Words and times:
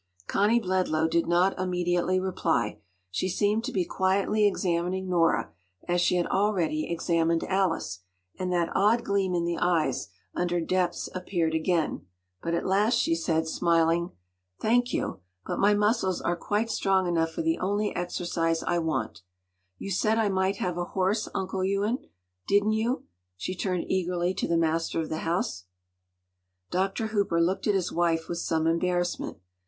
Connie 0.25 0.59
Bledlow 0.59 1.07
did 1.07 1.27
not 1.27 1.59
immediately 1.59 2.19
reply. 2.19 2.79
She 3.11 3.29
seemed 3.29 3.63
to 3.65 3.71
be 3.71 3.85
quietly 3.85 4.47
examining 4.47 5.07
Nora, 5.07 5.51
as 5.87 6.01
she 6.01 6.15
had 6.15 6.25
already 6.25 6.89
examined 6.91 7.43
Alice, 7.43 7.99
and 8.39 8.51
that 8.51 8.71
odd 8.73 9.03
gleam 9.03 9.35
in 9.35 9.45
the 9.45 9.59
eyes 9.59 10.07
under 10.33 10.59
depths 10.59 11.07
appeared 11.13 11.53
again. 11.53 12.07
But 12.41 12.55
at 12.55 12.65
last 12.65 12.95
she 12.95 13.13
said, 13.13 13.47
smiling— 13.47 14.09
“Thank 14.59 14.91
you. 14.91 15.19
But 15.45 15.59
my 15.59 15.75
muscles 15.75 16.19
are 16.19 16.35
quite 16.35 16.71
strong 16.71 17.05
enough 17.05 17.29
for 17.29 17.43
the 17.43 17.59
only 17.59 17.95
exercise 17.95 18.63
I 18.63 18.79
want. 18.79 19.21
You 19.77 19.91
said 19.91 20.17
I 20.17 20.29
might 20.29 20.55
have 20.55 20.79
a 20.79 20.85
horse, 20.85 21.29
Uncle 21.35 21.63
Ewen, 21.63 21.99
didn’t 22.47 22.71
you?” 22.73 23.03
She 23.37 23.53
turned 23.55 23.85
eagerly 23.87 24.33
to 24.33 24.47
the 24.47 24.57
master 24.57 24.99
of 24.99 25.09
the 25.09 25.19
house. 25.19 25.65
Dr. 26.71 27.09
Hooper 27.13 27.39
looked 27.39 27.67
at 27.67 27.75
his 27.75 27.91
wife 27.91 28.27
with 28.27 28.39
some 28.39 28.65
embarrassment. 28.65 29.37